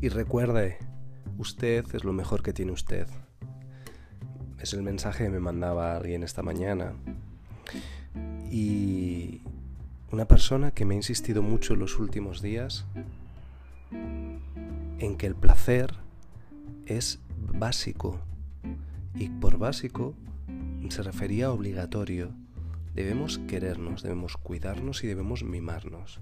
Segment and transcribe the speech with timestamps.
[0.00, 0.78] Y recuerde,
[1.38, 3.08] usted es lo mejor que tiene usted.
[4.60, 6.92] Es el mensaje que me mandaba alguien esta mañana.
[8.50, 9.40] Y
[10.12, 12.86] una persona que me ha insistido mucho en los últimos días
[13.90, 15.94] en que el placer
[16.86, 17.18] es
[17.52, 18.20] básico.
[19.16, 20.14] Y por básico
[20.90, 22.30] se refería a obligatorio.
[22.94, 26.20] Debemos querernos, debemos cuidarnos y debemos mimarnos.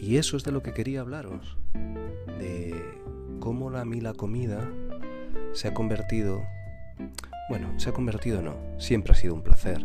[0.00, 1.58] Y eso es de lo que quería hablaros,
[2.38, 2.74] de
[3.38, 4.66] cómo a mí la comida
[5.52, 6.42] se ha convertido,
[7.50, 9.84] bueno, se ha convertido no, siempre ha sido un placer.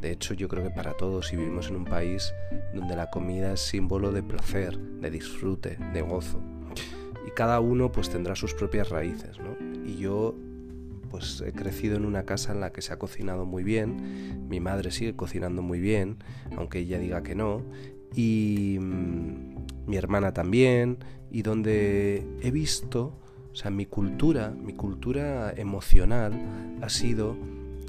[0.00, 2.34] De hecho, yo creo que para todos, si vivimos en un país
[2.74, 6.40] donde la comida es símbolo de placer, de disfrute, de gozo.
[7.24, 9.56] Y cada uno pues tendrá sus propias raíces, ¿no?
[9.86, 10.34] Y yo
[11.12, 14.60] pues he crecido en una casa en la que se ha cocinado muy bien, mi
[14.60, 16.16] madre sigue cocinando muy bien,
[16.56, 17.62] aunque ella diga que no,
[18.14, 20.98] y mm, mi hermana también,
[21.30, 23.18] y donde he visto,
[23.52, 26.32] o sea, mi cultura, mi cultura emocional
[26.80, 27.34] ha sido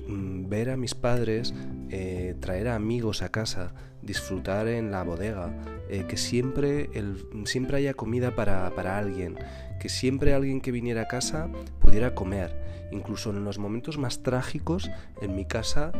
[0.07, 1.53] mm, ver a mis padres,
[1.89, 5.53] eh, traer a amigos a casa, disfrutar en la bodega,
[5.89, 9.37] eh, que siempre, el, siempre haya comida para, para alguien,
[9.79, 11.49] que siempre alguien que viniera a casa
[11.79, 12.63] pudiera comer.
[12.91, 14.89] Incluso en los momentos más trágicos,
[15.21, 15.91] en mi casa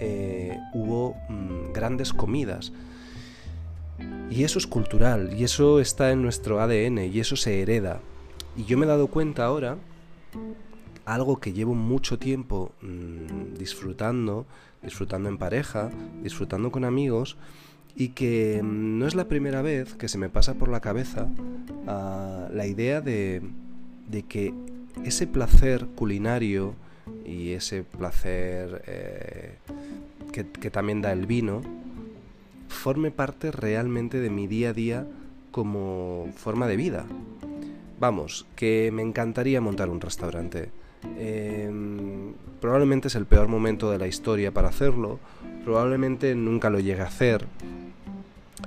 [0.00, 2.72] eh, hubo mm, grandes comidas.
[4.30, 8.00] Y eso es cultural, y eso está en nuestro ADN, y eso se hereda.
[8.56, 9.76] Y yo me he dado cuenta ahora,
[11.04, 14.46] algo que llevo mucho tiempo mm, disfrutando,
[14.82, 15.90] disfrutando en pareja,
[16.22, 17.36] disfrutando con amigos,
[17.94, 21.28] y que mm, no es la primera vez que se me pasa por la cabeza
[21.86, 23.42] ah, la idea de,
[24.08, 24.54] de, que
[25.04, 26.74] ese placer culinario
[27.26, 29.56] y ese placer eh,
[30.32, 31.62] que, que también da el vino
[32.72, 35.06] forme parte realmente de mi día a día
[35.50, 37.04] como forma de vida.
[38.00, 40.70] Vamos, que me encantaría montar un restaurante.
[41.18, 45.18] Em, probablemente es el peor momento de la historia para hacerlo,
[45.64, 47.46] probablemente nunca lo llegue a hacer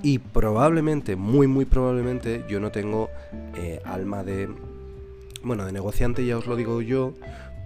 [0.01, 3.09] y probablemente, muy muy probablemente, yo no tengo
[3.55, 4.49] eh, alma de...
[5.44, 7.13] Bueno, de negociante ya os lo digo yo,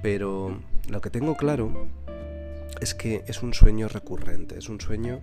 [0.01, 0.57] pero
[0.89, 1.87] lo que tengo claro
[2.81, 5.21] es que es un sueño recurrente, es un sueño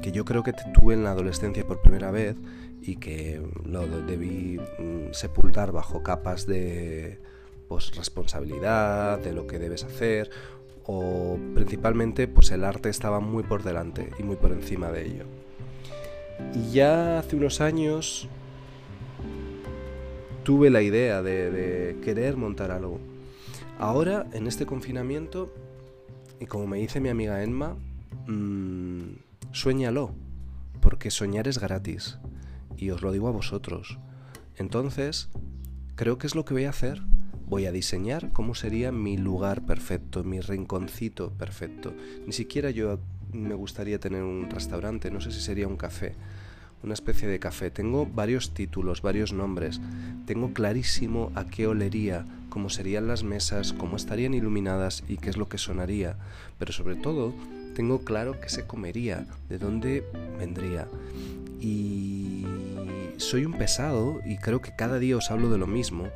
[0.00, 2.36] que yo creo que tuve en la adolescencia por primera vez
[2.82, 7.20] y que lo debí mm, sepultar bajo capas de
[7.68, 10.30] pues, responsabilidad, de lo que debes hacer,
[10.84, 15.24] o principalmente pues el arte estaba muy por delante y muy por encima de ello.
[16.54, 18.28] Y ya hace unos años
[20.44, 22.98] tuve la idea de, querer montar algo.
[23.78, 25.52] Ahora, en este confinamiento,
[26.40, 27.76] y como me dice mi amiga Emma,
[28.26, 29.10] mmm,
[29.52, 30.14] suéñalo,
[30.80, 32.18] porque soñar es gratis.
[32.76, 33.98] Y os lo digo a vosotros.
[34.56, 35.28] Entonces,
[35.94, 37.02] creo que es lo que voy a hacer.
[37.46, 41.94] Voy a diseñar cómo sería mi lugar perfecto, mi rinconcito perfecto.
[42.26, 42.98] Ni siquiera yo
[43.32, 46.14] me gustaría tener un restaurante, no sé si sería un café,
[46.82, 47.70] una especie de café.
[47.70, 49.80] Tengo varios títulos, varios nombres.
[50.26, 55.36] Tengo clarísimo a qué olería, cómo serían las mesas, cómo estarían iluminadas y qué es
[55.36, 56.16] lo que sonaría.
[56.58, 57.34] Pero sobre todo,
[57.78, 60.04] tengo claro qué se comería, de dónde
[60.36, 60.88] vendría.
[61.60, 62.44] Y
[63.18, 66.08] soy un pesado y creo que cada día os hablo de lo mismo,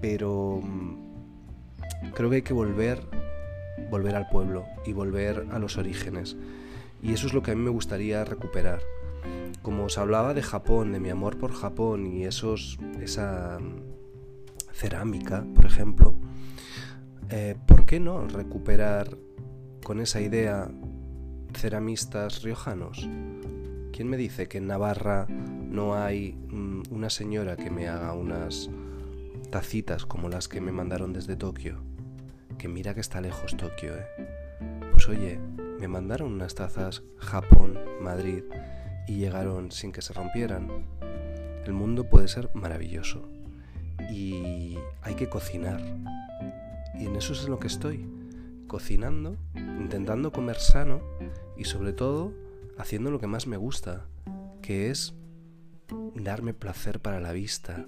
[0.00, 3.02] pero mm, creo que hay que volver
[3.90, 6.38] volver al pueblo y volver a los orígenes.
[7.02, 8.80] Y eso es lo que a mí me gustaría recuperar.
[9.60, 13.58] Como os hablaba de Japón, de mi amor por Japón y esos, esa
[14.72, 16.14] cerámica, por ejemplo,
[17.28, 19.18] eh, ¿por qué no recuperar
[19.84, 20.70] con esa idea
[21.54, 23.08] ceramistas riojanos?
[23.92, 28.70] ¿Quién me dice que en Navarra no hay mm, una señora que me haga unas
[29.50, 31.90] tacitas como las que me mandaron desde Tokio?
[32.60, 34.06] que mira que está lejos Tokio, ¿eh?
[34.92, 35.40] Pues oye,
[35.78, 38.42] me mandaron unas tazas Japón, Madrid
[39.08, 40.68] y llegaron sin que se rompieran.
[41.64, 43.26] El mundo puede ser maravilloso
[44.12, 45.80] y hay que cocinar.
[46.98, 48.06] Y en eso es en lo que estoy,
[48.70, 51.00] cocinando, intentando comer sano
[51.58, 52.32] y sobre todo
[52.78, 54.06] haciendo lo que más me gusta,
[54.62, 55.12] que es
[56.14, 57.84] darme placer para la vista,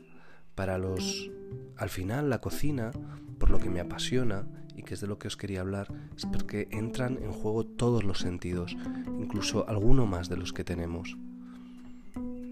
[0.57, 1.31] para los...
[1.77, 2.91] Al final la cocina,
[3.39, 4.45] por lo que me apasiona,
[4.75, 5.87] y que es de lo que os quería hablar,
[6.17, 8.77] es porque entran en juego todos los sentidos,
[9.21, 11.17] incluso alguno más de los que tenemos.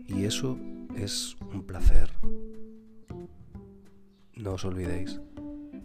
[0.07, 0.57] Y eso
[0.95, 2.13] es un placer.
[4.37, 5.21] No os olvidéis,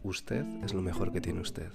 [0.04, 1.72] usted es lo mejor que tiene usted.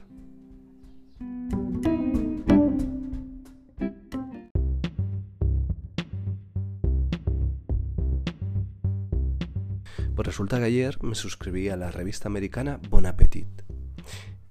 [10.20, 13.46] Pues resulta que ayer me suscribí a la revista americana Bon Appetit.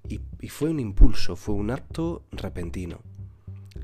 [0.07, 0.17] Y,
[0.47, 3.03] fue un impulso, fue un acto repentino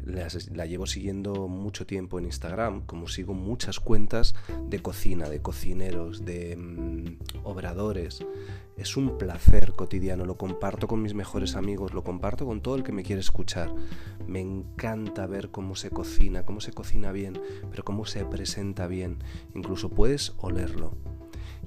[0.06, 4.36] la llevo siguiendo mucho tiempo en Instagram, como sigo muchas cuentas
[4.70, 8.24] de cocina, de cocineros, de mm, obradores.
[8.78, 12.84] Es un placer cotidiano, lo comparto con mis mejores amigos, lo comparto con todo el
[12.84, 13.74] que me quiere escuchar.
[14.28, 17.42] Me encanta ver cómo se cocina, cómo se cocina bien,
[17.72, 19.24] pero cómo se presenta bien.
[19.56, 20.96] Incluso puedes olerlo.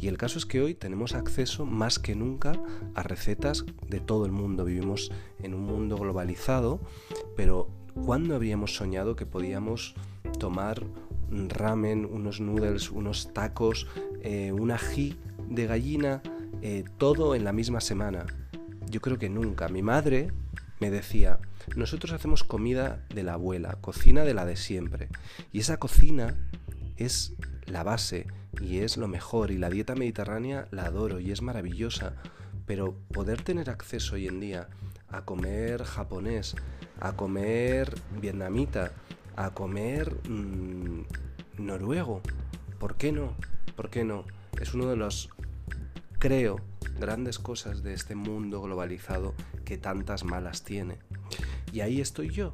[0.00, 2.52] Y el caso es que hoy tenemos acceso más que nunca
[2.94, 4.64] a recetas de todo el mundo.
[4.64, 5.10] Vivimos
[5.42, 6.80] en un mundo globalizado,
[7.36, 7.68] pero
[8.04, 9.94] ¿Cuándo habíamos soñado que podíamos
[10.38, 10.82] tomar
[11.30, 13.86] ramen, unos noodles, unos tacos,
[14.22, 15.16] eh, un ají
[15.48, 16.22] de gallina,
[16.62, 18.24] eh, todo en la misma semana?
[18.88, 19.68] Yo creo que nunca.
[19.68, 20.32] Mi madre
[20.80, 21.38] me decía,
[21.76, 25.08] nosotros hacemos comida de la abuela, cocina de la de siempre.
[25.52, 26.34] Y esa cocina
[26.96, 27.34] es
[27.68, 28.26] la base
[28.60, 29.50] y es lo mejor.
[29.50, 32.14] Y la dieta mediterránea la adoro y es maravillosa.
[32.66, 34.68] Pero poder tener acceso hoy en día
[35.08, 36.54] a comer japonés,
[37.00, 38.92] a comer vietnamita,
[39.36, 41.02] a comer mm,
[41.58, 42.20] noruego.
[42.78, 43.34] ¿Por qué no?
[43.76, 44.24] ¿Por qué no?
[44.60, 45.30] Es uno de los,
[46.18, 46.60] creo,
[46.98, 50.98] grandes cosas de este mundo globalizado que tantas malas tiene.
[51.72, 52.52] Y ahí estoy yo,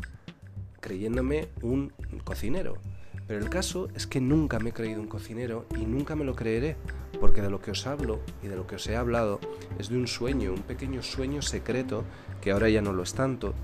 [0.81, 1.93] creyéndome un
[2.25, 2.79] cocinero.
[3.27, 6.35] Pero el caso es que nunca me he creído un cocinero y nunca me lo
[6.35, 6.77] creeré,
[7.21, 9.41] porque de lo que os hablo y de lo que os he hablado
[9.79, 12.05] es de un sueño, un pequeño sueño secreto,
[12.41, 13.55] que ahora ya no lo es tanto,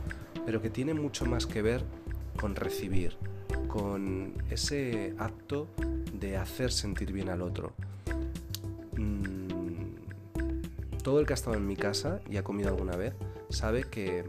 [0.47, 1.85] pero que tiene mucho más que ver
[2.37, 3.17] con recibir,
[3.69, 5.69] con ese acto
[6.19, 7.73] de hacer sentir bien al otro.
[8.97, 9.41] Mm,
[11.03, 13.15] todo el que ha estado en mi casa y ha comido alguna vez
[13.51, 14.25] sabe que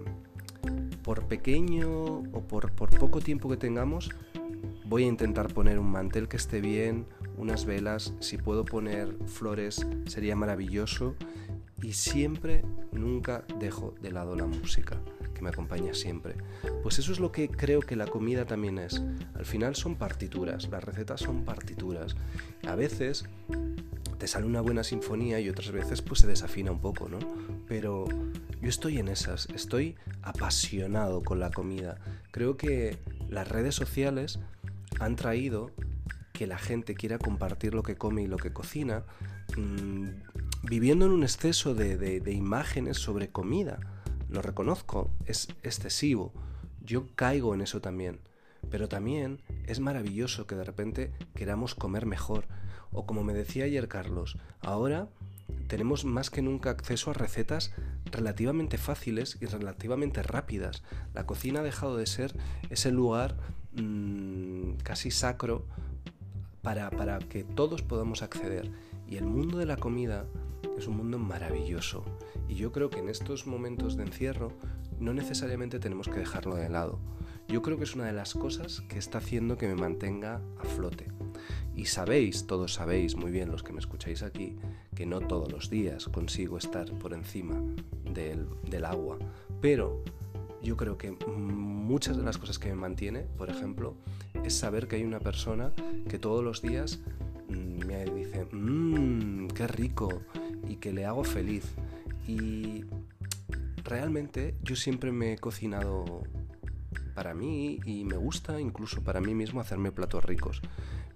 [1.04, 4.10] por pequeño o por, por poco tiempo que tengamos,
[4.91, 7.05] voy a intentar poner un mantel que esté bien,
[7.38, 11.15] unas velas, si puedo poner flores sería maravilloso
[11.81, 15.01] y siempre, nunca dejo de lado la música
[15.41, 16.35] me acompaña siempre.
[16.83, 19.01] Pues eso es lo que creo que la comida también es.
[19.33, 22.15] Al final son partituras, las recetas son partituras.
[22.67, 23.25] A veces
[24.17, 27.19] te sale una buena sinfonía y otras veces pues se desafina un poco, ¿no?
[27.67, 28.05] Pero
[28.61, 31.97] yo estoy en esas, estoy apasionado con la comida.
[32.31, 32.99] Creo que
[33.29, 34.39] las redes sociales
[35.01, 35.71] han traído
[36.33, 39.03] que la gente quiera compartir lo que come y lo que cocina,
[39.57, 40.07] mm,
[40.63, 43.80] viviendo en un exceso de imágenes sobre comida
[44.31, 46.31] lo reconozco, es excesivo.
[46.86, 48.21] Yo caigo en eso también.
[48.69, 52.45] Pero también es maravilloso que de repente queramos comer mejor.
[52.94, 55.09] O como me decía ayer Carlos, ahora
[55.68, 57.74] tenemos más que nunca acceso a recetas
[58.12, 60.84] relativamente fáciles y relativamente rápidas.
[61.13, 62.34] La cocina ha dejado de ser
[62.69, 63.38] ese lugar
[63.74, 65.66] mmm, casi sacro
[66.62, 68.72] para, para que todos podamos acceder.
[69.08, 70.25] Y el mundo de la comida
[70.78, 72.04] es un mundo maravilloso.
[72.48, 74.52] Y yo creo que en estos momentos de encierro
[75.00, 77.00] no necesariamente tenemos que dejarlo de lado.
[77.48, 80.63] Yo creo que es una de las cosas que está haciendo que me mantenga a
[80.63, 81.08] flote.
[81.75, 84.56] Y sabéis, todos sabéis muy bien los que me escucháis aquí,
[84.96, 87.62] que no todos los días consigo estar por encima
[88.13, 89.18] del, agua.
[89.62, 90.04] Pero
[90.62, 93.96] yo creo que muchas de las cosas que me mantiene, por ejemplo,
[94.44, 95.72] es saber que hay una persona
[96.10, 97.00] que todos los días
[97.50, 100.22] mm, me dice, mmm, qué rico,
[100.68, 101.65] y que le hago feliz.
[102.27, 102.86] Y
[103.84, 106.24] realmente yo siempre me he cocinado
[107.13, 110.62] para mí y me gusta incluso para mí mismo hacerme platos ricos.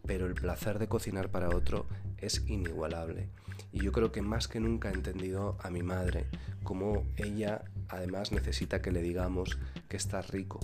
[0.06, 3.30] Pero el placer de cocinar para otro es inigualable.
[3.72, 6.28] Y yo creo que más que nunca he entendido a mi madre,
[6.64, 9.58] como ella además necesita que le digamos
[9.90, 10.60] que está rico.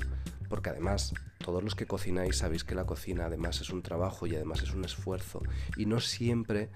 [0.50, 4.36] Porque además todos los que cocináis sabéis que la cocina además es un trabajo y
[4.36, 5.42] además es un esfuerzo.
[5.78, 6.70] Y no siempre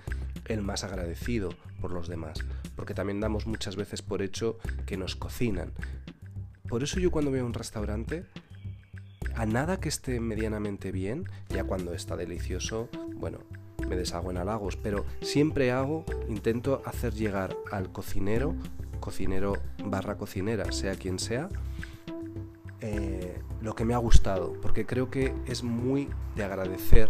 [0.46, 1.50] el más agradecido
[1.82, 2.40] por los demás,
[2.76, 5.72] porque también damos muchas veces por hecho que nos cocinan.
[6.68, 8.26] Por eso yo cuando voy a un restaurante,
[9.36, 13.39] a nada que esté medianamente bien, ya cuando está delicioso, bueno,
[13.88, 18.56] me deshago en halagos, pero siempre hago, intento hacer llegar al cocinero,
[19.00, 21.50] cocinero barra cocinera, sea quien sea,
[22.82, 27.10] eh, lo que me ha gustado, porque creo que es muy de agradecer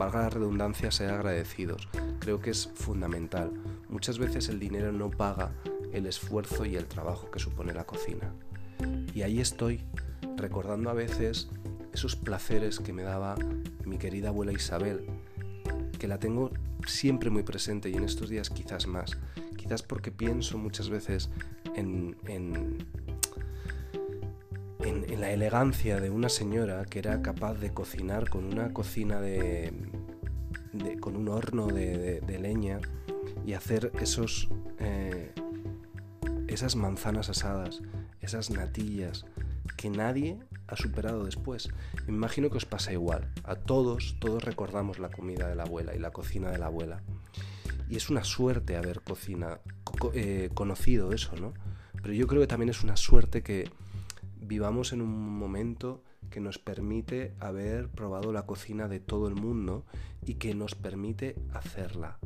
[0.00, 1.88] valga la redundancia, ser agradecidos.
[2.20, 3.52] Creo que es fundamental.
[3.90, 5.52] Muchas veces el dinero no paga
[5.92, 8.32] el esfuerzo y el trabajo que supone la cocina.
[9.14, 9.84] Y ahí estoy,
[10.36, 11.48] recordando a veces
[11.92, 13.36] esos placeres que me daba
[13.84, 15.06] mi querida abuela Isabel,
[15.98, 16.50] que la tengo
[16.86, 19.18] siempre muy presente y en estos días quizás más.
[19.56, 21.30] Quizás porque pienso muchas veces
[21.76, 22.78] en, en
[25.20, 29.72] la elegancia de una señora que era capaz de cocinar con una cocina de,
[31.00, 32.80] con un horno de, leña
[33.44, 35.32] y hacer esos, eh,
[36.48, 37.82] esas manzanas asadas,
[38.22, 39.26] esas natillas
[39.76, 41.68] que nadie ha superado después.
[42.06, 43.32] Me imagino que os pasa igual.
[43.44, 47.02] A todos, todos recordamos la comida de la abuela y la cocina de la abuela.
[47.88, 49.60] Y es una suerte haber cocina,
[50.14, 51.54] eh, conocido eso, ¿no?
[52.02, 53.68] Pero yo creo que también es una suerte que
[54.40, 59.84] vivamos en un momento que nos permite haber probado la cocina de todo el mundo
[60.24, 62.18] y que nos permite hacerla.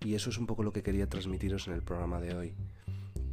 [0.00, 2.54] Y eso es un poco lo que quería transmitiros en el programa de hoy.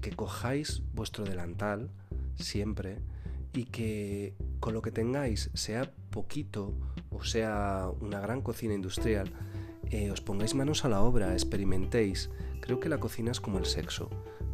[0.01, 1.89] Que cojáis vuestro delantal
[2.35, 2.99] siempre
[3.53, 6.73] y que con lo que tengáis, sea poquito
[7.09, 9.31] o sea una gran cocina industrial,
[9.91, 12.29] eh, os pongáis manos a la obra, experimentéis.
[12.61, 14.09] Creo que la cocina es como el sexo.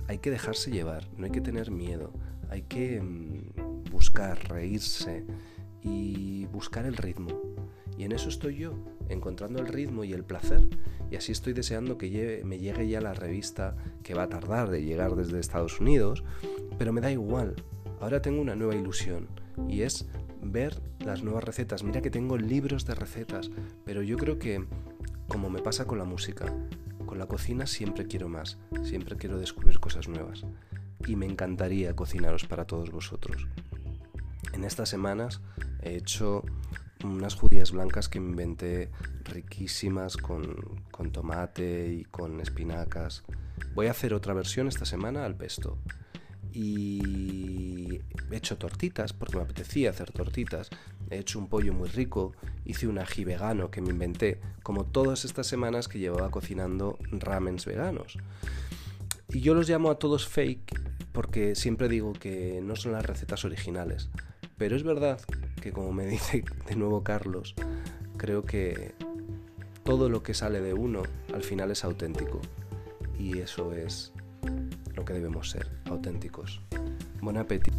[0.08, 2.14] Hay que dejarse llevar, no hay que tener miedo,
[2.50, 5.26] hay que mm, buscar, reírse
[5.82, 7.30] y buscar el ritmo.
[7.98, 8.74] Y en eso estoy yo,
[9.10, 10.68] encontrando el ritmo y el placer.
[11.12, 14.84] Y así estoy deseando que me llegue ya la revista que va a tardar de
[14.84, 16.24] llegar desde Estados Unidos,
[16.78, 17.56] pero me da igual.
[18.00, 19.28] Ahora tengo una nueva ilusión
[19.68, 20.08] y es
[20.42, 21.84] ver las nuevas recetas.
[21.84, 23.50] Mira que tengo libros de recetas,
[23.86, 24.66] pero yo creo que,
[25.28, 26.46] como me pasa con la música,
[27.06, 30.46] con la cocina siempre quiero más, siempre quiero descubrir cosas nuevas.
[31.08, 33.48] Y me encantaría cocinaros para todos vosotros.
[34.54, 35.42] En estas semanas
[35.82, 36.44] he hecho
[37.04, 38.90] unas judías blancas que inventé
[39.26, 43.24] riquísimas con, con tomate y con espinacas.
[43.74, 45.78] Voy a hacer otra versión esta semana al pesto
[46.56, 48.00] y
[48.32, 50.70] he hecho tortitas porque me apetecía hacer tortitas.
[51.10, 52.32] He hecho un pollo muy rico,
[52.64, 57.66] hice un ají vegano que me inventé, como todas estas semanas que llevaba cocinando ramens
[57.66, 58.18] veganos.
[59.30, 60.80] Y yo los llamo a todos fake
[61.12, 64.10] porque siempre digo que no son las recetas originales.
[64.58, 65.20] Pero es verdad
[65.62, 67.54] que como me dice de nuevo Carlos,
[68.16, 68.94] creo que
[69.84, 72.40] todo lo que sale de uno al final es auténtico.
[73.20, 74.14] Y eso es
[74.96, 76.62] lo que debemos ser, auténticos.
[77.22, 77.75] Buen apetito.